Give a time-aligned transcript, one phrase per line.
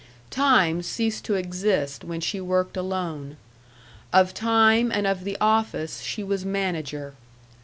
[0.31, 3.37] Time ceased to exist when she worked alone.
[4.11, 7.13] Of time and of the office she was manager.